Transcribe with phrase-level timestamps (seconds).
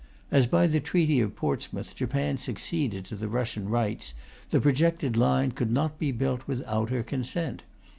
[0.31, 4.15] As by the Treaty of Portsmouth, Japan succeeded to the Russian rights,
[4.49, 7.61] the projected line could not be built without her consent.